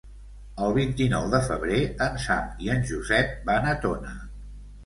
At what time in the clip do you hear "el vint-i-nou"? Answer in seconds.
0.67-1.27